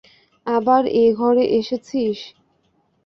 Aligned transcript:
আবার 0.45 0.83
এ 0.95 1.05
ঘরে 1.13 1.43
এসেছিস! 1.59 2.17